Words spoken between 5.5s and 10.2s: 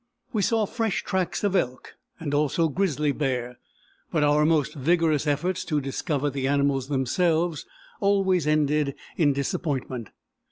to discover the animals themselves always ended in disappointment.